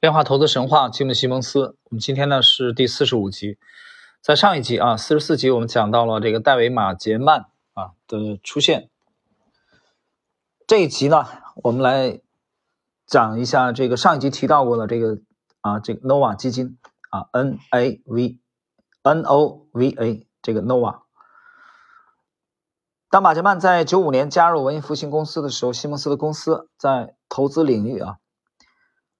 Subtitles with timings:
[0.00, 1.76] 量化投资神话，吉姆·西蒙斯。
[1.84, 3.58] 我们今天呢是第四十五集，
[4.22, 8.88] 在上一集啊，四十四集我们讲到了这个戴维·马杰曼啊的出现。
[10.66, 11.26] 这一集呢，
[11.56, 12.22] 我们来
[13.06, 15.18] 讲一下这个上一集提到过的这个
[15.60, 16.78] 啊，这个 Nova 基金
[17.10, 18.38] 啊，N A V
[19.02, 21.00] N O V A 这个 Nova。
[23.10, 28.16] 当马杰曼在九五年加入文艺复兴公司的时候，西蒙斯的公司在投资领域啊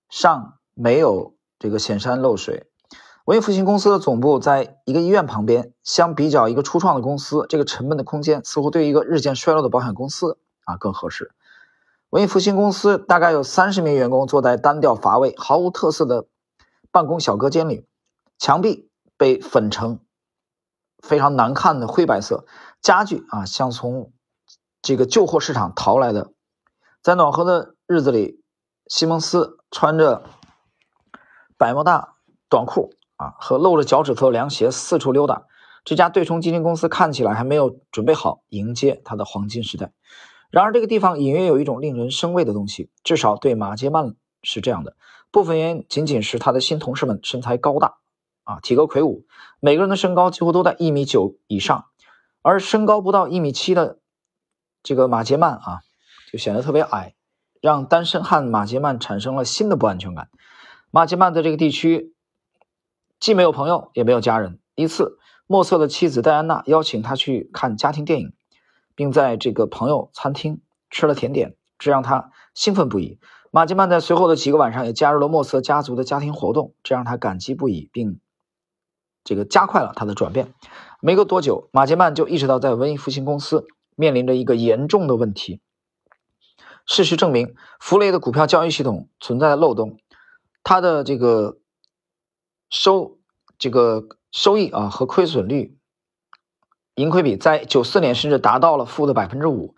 [0.09, 0.57] 上。
[0.81, 2.67] 没有这个显山露水。
[3.27, 11.33] 文艺复兴公司的总部在一个医院旁边，相比较一个初创的公司，这个成本的空间似乎对一个日渐衰落的保险公司啊更合适。
[12.09, 16.25] 文艺复兴公司大概有三十名员工坐在单调乏味、毫无特色的
[16.91, 17.87] 办公小隔间里，
[18.39, 20.01] 墙壁被粉成
[21.03, 22.47] 非常难看的灰白色，
[22.81, 24.13] 家具啊像从
[24.81, 26.33] 这个旧货市场淘来的。
[27.03, 28.43] 在暖和的日子里，
[28.87, 30.23] 西蒙斯穿着。
[31.61, 32.15] 百慕大
[32.49, 35.45] 短裤啊，和露着脚趾头的凉鞋四处溜达。
[35.85, 39.93] 这家对冲基金公司看起来还没有准备好迎接它的黄金时代。
[40.51, 44.97] 然而，这个地方隐约有一种令人生畏的东西，至少对马杰曼是这样的。
[45.31, 47.97] 部分原因仅仅是他的新同事们身材高大
[48.45, 49.27] 啊，体格魁梧，
[49.61, 51.85] 每个人的身高几乎都在一米九以上，
[52.41, 53.99] 而身高不到一米七的
[54.83, 55.81] 这个马杰曼啊，
[56.33, 57.15] 就显得特别矮，
[57.61, 60.31] 让单身汉马杰曼产生了新的不安全感。
[60.93, 62.15] 马吉曼在这个地区
[63.21, 64.59] 既没有朋友，也没有家人。
[64.75, 68.33] 一次，莫瑟的妻子戴安娜邀请他去看家庭电影，
[68.97, 73.21] 并在这个朋友餐厅吃了甜点，这让他兴奋不已。
[73.53, 78.19] 马吉曼在随后的几个晚上也加入了莫瑟家族的家庭活动，这让他感激不已，并
[79.23, 80.53] 这个加快了他的转变。
[81.01, 85.61] 没过多久，马杰曼就意识到，在文艺复兴公司面临着一个严重的问题。
[86.85, 89.99] 事实证明，弗雷的股票交易系统存在的漏洞。
[90.63, 91.59] 它的这个
[92.71, 93.19] 收
[93.59, 95.77] 这个收益啊和亏损率
[96.95, 99.75] 盈亏比在九四年甚至达到了负的百分之五。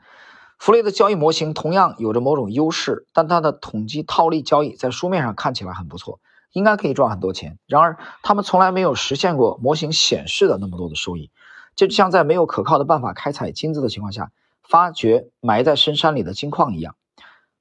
[0.58, 6.20] 弗雷的交易模型同样有着某种优势，但它的统计套利交易在书面上看起来很不错，
[6.52, 7.58] 应该可以赚很多钱。
[7.66, 11.32] 然而，他们从来没有实现过模型显示的那么多的收益。
[11.74, 14.30] 这就像在没有可靠的办法开采金子的情况下，
[14.62, 16.94] 发掘埋在深山里的金矿一样。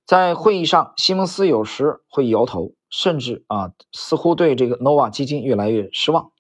[0.06, 2.73] 在会议上，西蒙斯有时会摇头。
[2.91, 6.34] 甚至啊，似乎对这个 Nova 基金越来越失望。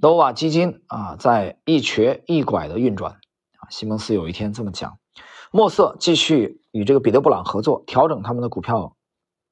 [0.00, 3.20] Nova 基金啊，在一瘸一拐的运转
[3.58, 3.68] 啊。
[3.68, 4.98] 西蒙斯有一天这么讲。
[5.52, 8.96] 莫瑟继续与这个彼得·布朗合作，调整他们的股票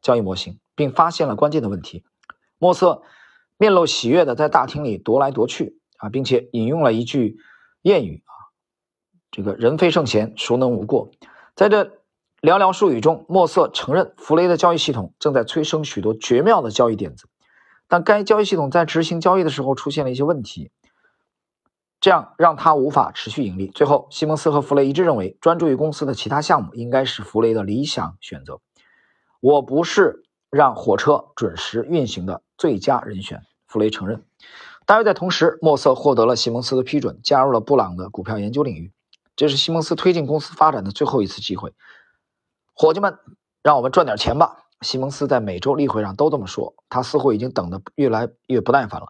[0.00, 2.02] 交易模型，并发现了关键的问题。
[2.56, 3.02] 莫瑟
[3.58, 7.36] 面露喜悦的在大厅里踱来踱去啊，并且引用了一句
[7.82, 8.32] 谚语啊
[9.30, 11.10] ：“这个人非圣贤，孰能无过？”
[11.54, 11.98] 在这。
[12.40, 17.26] 寥寥数语中，莫瑟承认弗雷的交易系统正在催生许多绝妙的交易点子，
[17.88, 20.70] 但该交易系统在执行交易的时候出现了一些问题，
[22.00, 23.66] 这样让他无法持续盈利。
[23.74, 28.60] 最后，西蒙斯和弗雷一致认为，专注于公司的其他项目应该是弗雷的理想选择。
[29.40, 34.22] 我不是让火车准时运行的最佳人选，弗雷承认。
[34.86, 38.92] 大约在同时，莫瑟获得了西蒙斯的批准，加入了布朗的股票研究领域。
[39.34, 41.72] 这是西蒙斯推进公司发展的最后一次机会。
[42.80, 43.18] 伙计们，
[43.60, 44.58] 让我们赚点钱吧！
[44.82, 46.74] 西蒙斯在每周例会上都这么说。
[46.88, 49.08] 他似乎已经等得越来越不耐烦了。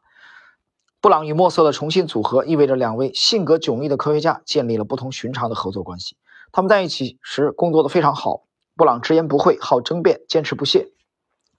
[1.02, 6.16] 布朗与莫瑟的重新组合意味着两位性格迥异的科学家建立了不同寻常的合作关系。
[6.50, 8.44] 他们在一起时工作的非常好。
[8.74, 10.86] 布朗直言不讳，好争辩，坚持不懈，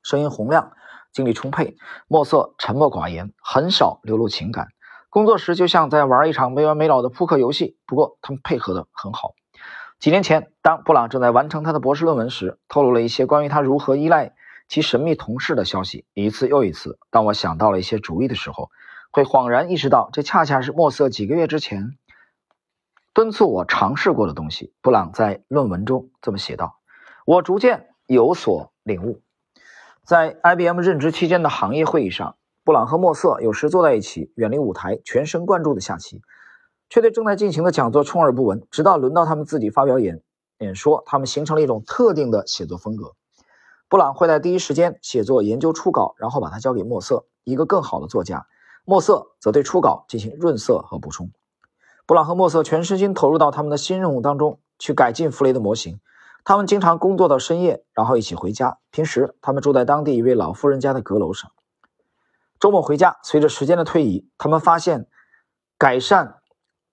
[0.01, 0.71] 声音洪亮，
[1.13, 1.77] 精力充沛。
[2.07, 4.69] 莫瑟沉默寡言，很少流露情感。
[5.11, 7.77] 工作时就像在玩一场没完没了的扑克游戏。
[7.85, 9.33] 不过他们配合得很好。
[9.99, 14.33] 几年前，当布朗正在完成他的博士论文时，透露了一些关于他如何依赖
[14.69, 16.05] 其神秘同事的消息。
[16.13, 18.71] 一次又一次，当我想到了一些主意的时候，
[19.11, 21.97] 会恍然意识到，这恰恰是莫瑟几个月之前
[23.13, 24.71] 敦促我尝试过的东西。
[24.81, 26.79] 布朗在论文中这么写道
[27.27, 29.21] ：“我逐渐有所领悟。”
[30.07, 36.21] 在 IBM 任职期间的行业会议上，布朗和莫瑟有时坐在一起，远离舞台，全神贯注地下棋。
[36.89, 40.21] 却对正在进行的讲座充耳不闻，直到轮到他们自己发表演
[40.57, 43.13] 演说，他们形成了一种特定的写作风格。
[43.87, 48.45] 布朗会在第一时间写作研究初稿，然后把它交给墨瑟，一个更好的作家。
[48.85, 51.31] 墨瑟则对初稿进行润色和补充。
[52.05, 55.99] 布朗和墨瑟全身心投入到他们的新任务当中，去改进弗雷的模型。
[56.43, 58.79] 他们经常工作到深夜，然后一起回家。
[58.89, 61.51] 平时他们住在当地一位老妇人家的阁楼上。
[62.59, 63.19] 周末回家。
[63.23, 65.07] 随着时间的推移，他们发现
[65.77, 66.38] 改善。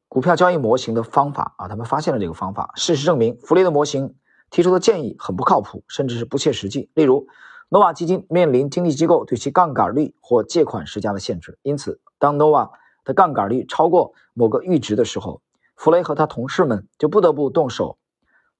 [0.08, 2.72] 股票交易模型的方法啊，他们发现了这个方法。
[2.76, 4.14] 事实证明，弗雷的模型
[4.50, 6.90] 提出的建议很不靠谱，甚至是不切实际。
[6.94, 7.26] 例如，
[7.68, 12.70] 诺瓦基金面临经纪机构对其杠杆率或借款施加的限制，因此，当诺瓦
[13.04, 15.42] 的杠杆率超过某个阈值的时候，
[15.74, 17.98] 弗雷和他同事们就不得不动手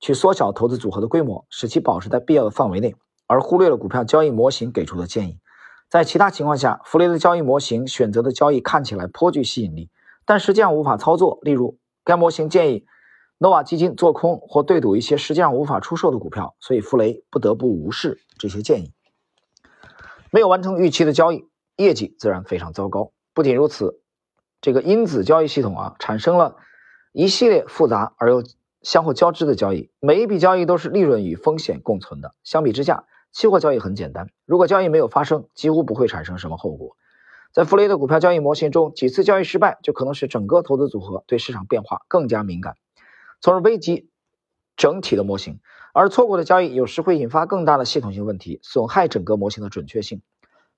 [0.00, 2.96] 去缩小投资组合的规模，使其保持在必要的范围内，
[3.28, 5.38] 而忽略了股票交易模型给出的建议。
[5.88, 9.88] 在其他情况下，弗雷的交易模型选择的交易看起来颇具吸引力，
[10.26, 11.38] 但实际上无法操作。
[11.43, 12.84] 例如，该模型建议
[13.38, 18.93] 诺瓦基金做空或对赌一些实际上无法出售的股票，所以弗雷不得不无视这些建议。
[20.31, 23.12] 没有完成预期的交易，业绩自然非常糟糕。
[23.32, 24.00] 不仅如此，
[24.61, 26.56] 这个因子交易系统啊，产生了
[27.12, 28.43] 一系列复杂而又
[28.82, 32.34] 相互交织的交易，每一笔交易都是利润与风险共存的。
[32.43, 36.96] 相比之下，期货交易很简单，如果交易没有发生，几乎不会产生什么后果。
[37.56, 42.74] 在弗雷的股票交易模型中，几次交易失败就可能使整个投资组合对市场变化更加敏感，
[43.40, 44.10] 从而危及
[44.76, 45.58] 整体的模型。
[45.94, 50.20] 而错过的交易有时会引发更大的系统性问题，损害整个模型的准确性。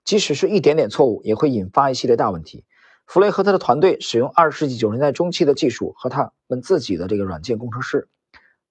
[0.05, 2.65] 即使是一点点错误，也会引发一系列大问题。
[3.09, 8.07] 弗雷和他的团队使用二十世纪九十年代中期的技术和他们自己的这个软件工程师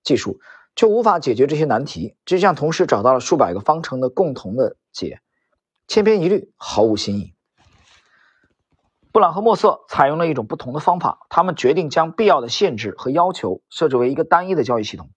[0.06, 0.40] 技术，
[0.78, 2.16] 却无法解决这些难题。
[2.26, 5.20] 就像同时找到了数百个方程的共同的解，
[5.90, 7.34] 千篇一律，毫无新意。
[9.18, 15.10] 布朗和莫瑟采用了一种不同的方法，他们决定将必要的限制和要求设置为一个单一的交易系统。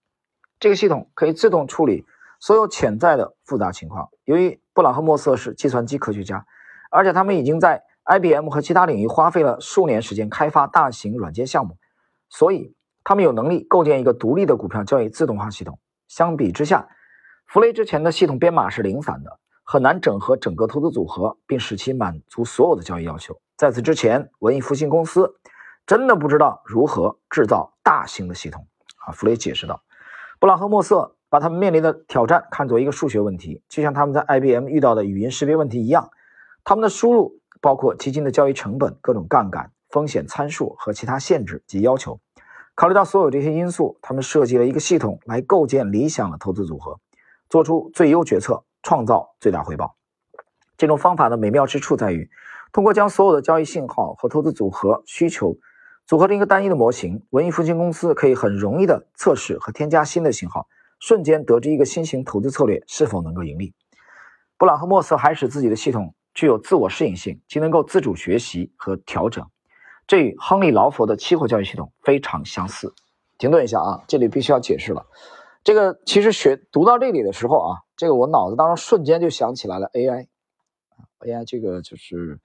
[0.59, 2.03] 这个系统可以自动处理
[2.39, 4.09] 所有潜在的复杂情况。
[4.23, 6.43] 由于布朗和莫瑟是计算机科学家，
[6.89, 11.77] 而且他们已经在 IBM 和其他领域花费了数年时间开发大型软件项目，
[12.27, 15.77] 所以他们有能力构建一个独立的股票交易自动化系统。
[16.07, 16.89] 相比之下，
[17.45, 23.39] 弗雷之前的系统编码是零散的，很难整合整个投资组合，并使其满足所有的交易要求。
[23.61, 25.35] 在此之前，文艺复兴公司
[25.85, 28.65] 真的不知道如何制造大型的系统。
[29.05, 29.83] 啊，弗雷解释道。
[30.39, 36.09] 布朗和莫瑟把他们面临的挑战看作一个数学问题，就像他们在 IBM 遇到的语音识别问题一样。
[36.63, 42.19] 他们的输入包括基金的交易成本、各种杠杆、风险参数和其他限制及要求。
[42.73, 46.99] 考虑到所有这些因素，他们设计了一个系统来构建理想的投资组合，
[47.47, 49.95] 做出最优决策，创造最大回报。
[50.77, 52.27] 这种方法的美妙之处在于，
[52.71, 55.57] 通过将所有的交易信号和投资组合需求。
[56.07, 60.67] 组合成一个单一的模型，文艺复兴公司可以很容易的测试和添加新的信号，
[60.99, 63.73] 瞬间得知一个新型投资策略是否能够盈利。
[64.57, 69.47] 布朗和莫瑟还使自己的系统具有自我适应性，即能够自主学习和调整，
[70.05, 72.93] 这与亨利劳佛的期货交易系统非常相似。
[73.37, 75.05] 停顿一下啊，这里必须要解释了。
[75.63, 80.23] 这个其实学读到这里的时候啊，这个我脑子当中瞬间就想起来了 AI
[80.97, 82.41] 啊，AI 这个就是。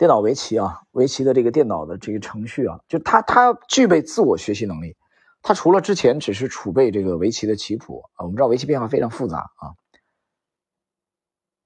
[0.00, 4.96] 电脑围棋啊，围棋的这个电脑的这个程序啊，就它它具备自我学习能力。
[5.42, 9.76] 它除了之前只是储备这个围棋的棋谱啊，我们知道围棋变化非常复杂啊，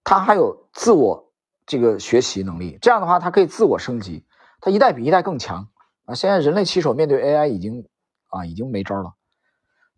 [0.02, 1.31] 它还有自我
[1.64, 2.76] 这个学习能力。
[2.82, 4.25] 这样的话，它可以自我升级，
[4.60, 5.69] 它一代比一代更强
[6.04, 6.16] 啊。
[6.16, 7.87] 现在人类棋手面对 AI 已经
[8.30, 9.14] 啊已经没招了。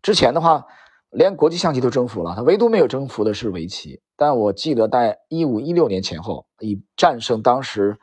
[0.03, 0.67] 之前的话，
[1.09, 3.99] 连国际象棋都征服了，它唯独没有征服的是围棋。
[4.15, 7.97] 但我记得在一五一六年前后，以战胜当时。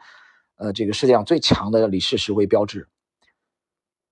[0.56, 2.88] 呃，这个世界上最强的李世石为标志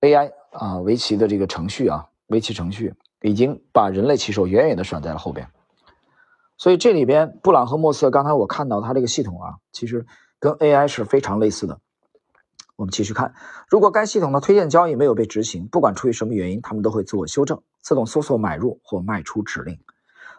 [0.00, 5.48] ，AI 啊，围棋的这个程序啊，围棋程序已经把人类棋手远远的甩在了后边。
[6.58, 10.06] 所以这里边，布朗和莫瑟刚才我看到他这个系统啊，其实
[10.38, 11.80] 跟 AI 是非常类似的。
[12.76, 13.34] 我们继续看，
[13.68, 19.78] 如果该系统的推荐交易没有被执行，不管出于什么原因，他们都会自我修正，自动搜索买入或卖出指令，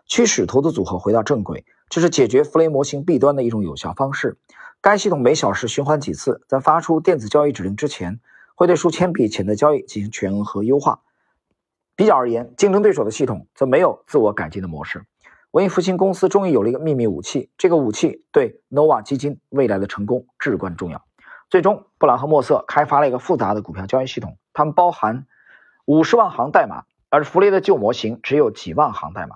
[0.06, 1.66] 驱使投资组合回到正轨。
[1.90, 4.38] 这是解决弗雷模型弊端的一种有效方式。
[4.82, 8.20] 该系统每小时循环几次，在发出电子交易指令之前，
[8.56, 11.02] 会对数千笔潜在交易进行权衡和优化。
[11.96, 15.06] 比较而言，竞争对手的系统则没有自我改进的模式。
[15.52, 21.06] 文艺复兴公司终于有了一个秘密武器，这个武器对 Nova 基金未来的成功至关重要。
[21.48, 25.28] 最终，布朗和莫瑟开发了一个复杂的股票交易系统，它们包含
[25.86, 29.36] 五十万行代码，而弗雷的旧模型只有几万行代码。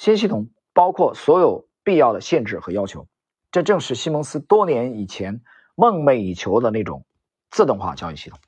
[0.00, 3.06] 新系统包括所有必要的限制和要求。
[3.50, 5.42] 这正是西蒙斯多年以前
[5.74, 7.04] 梦寐以求的那种
[7.50, 8.38] 自动化交易系统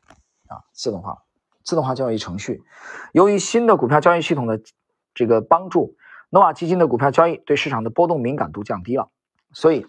[0.48, 1.24] 啊，自动化、
[1.62, 2.62] 自动化交易程序。
[3.12, 4.62] 由于新的股票交易系统的
[5.12, 5.94] 这个帮助，
[6.30, 9.10] 诺瓦基金的股票交易对市场的波动敏感度降低了，
[9.52, 9.86] 所以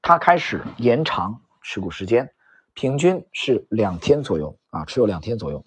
[0.00, 2.32] 它开始延长持股时间，
[2.72, 5.62] 平均是两天左右啊，持有两天左右。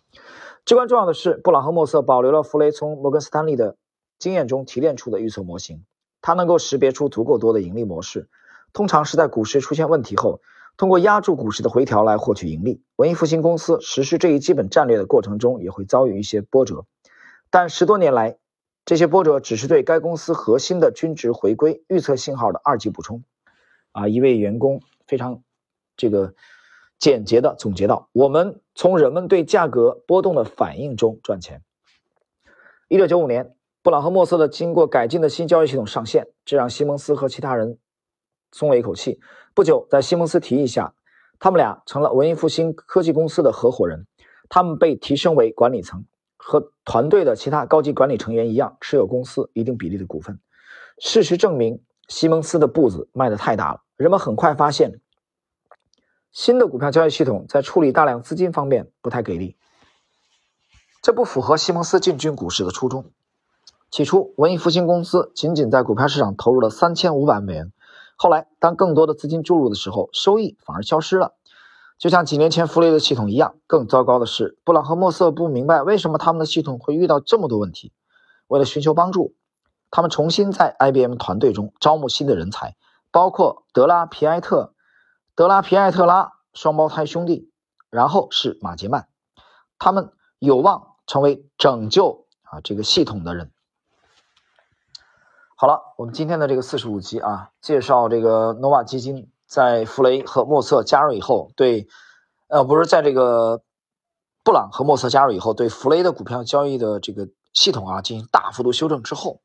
[0.65, 3.77] 至关重要的是，布朗和莫瑟保留了弗雷从摩根斯坦利的
[4.19, 5.85] 经验中提炼出的预测模型，
[6.21, 8.27] 它能够识别出足够多的盈利模式。
[8.73, 10.41] 通常是在股市出现问题后，
[10.77, 12.81] 通过压住股市的回调来获取盈利。
[12.97, 16.85] 文艺复兴公司实施这一基本战略的过程中，也会遭遇一些波折。
[17.49, 18.37] 但十多年来，
[18.83, 23.23] 这些波折只是对该公司核心的均值回归预测信号的二级补充。
[23.93, 25.41] 啊，一位员工非常
[25.95, 26.33] 这个
[26.99, 31.61] 简洁的总结道：“我们从人们对价格波动的反应中赚钱。”
[32.89, 33.55] 一九九五年，
[33.85, 37.77] 布朗和莫瑟的经过改进的新交易系统上线，这让西蒙斯和其他人
[38.51, 39.19] 松了一口气。
[39.53, 40.95] 不久，在西蒙斯提议下，
[41.37, 44.07] 他们俩成了文艺复兴科技公司的合伙人。
[44.49, 46.03] 他们被提升为管理层，
[46.35, 50.39] 和团队的其他高级管理成员一样，持有公司一定比例的股份。
[50.97, 53.83] 事实证明，西蒙斯的步子迈得太大了。
[53.97, 54.99] 人们很快发现，
[56.31, 59.55] 新的股票交易系统在处理大量资金方面不太给力，
[61.03, 63.11] 这不符合西蒙斯进军股市的初衷。
[63.95, 67.71] 起初，文艺复兴公司仅仅在股票市场投入了三千五百美元。
[68.17, 71.35] 后来，当更多的资金注入的时候，收益反而消失了，
[71.97, 73.55] 就像几年前弗雷的系统一样。
[73.67, 77.93] 更糟糕的是，布朗和莫瑟不明白为什么他们的系统会遇到这么多问题。
[78.47, 79.33] 为了寻求帮助，
[79.91, 82.75] 他们重新在 IBM 团队中招募新的人才。
[83.11, 84.73] 包括德拉皮埃特、
[85.35, 87.49] 德拉皮埃特拉双胞胎兄弟，
[87.89, 89.07] 然后是马杰曼，
[89.79, 93.51] 他们有望成为拯救啊这个系统的人。
[95.57, 101.87] 好了，我们今天的这个四十五集啊，介绍这个 nova 基金在弗雷和莫瑟加入以后，对，
[102.47, 103.61] 呃，不是在这个
[104.43, 109.39] 布朗和莫瑟加入以后，对弗雷的股票交易的这个系统啊进行大幅度修正之后，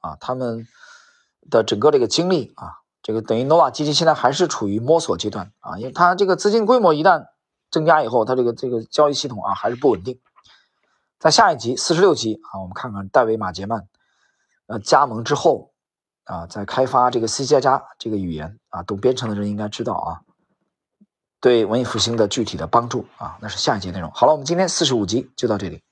[0.00, 0.66] 啊，他们
[1.50, 2.80] 的整个这个经历啊。
[3.02, 7.26] 这个等于 nova 基金现在还是处于摸索阶段啊，因为它这个资金规模一旦
[7.70, 10.18] 增加以后，它这个这个交易系统啊还是不稳定。
[11.18, 13.86] 在下一集四十六集啊，我们看看戴维马杰曼
[14.66, 15.72] 呃加盟之后
[16.24, 20.20] 啊，在开发这个 C 加加这个语言啊，懂编程的人应该知道啊，
[21.40, 24.10] 对文艺复兴的具体的帮助啊，那是下一节内容。
[24.12, 25.82] 好了，我们今天四十五集就到这里。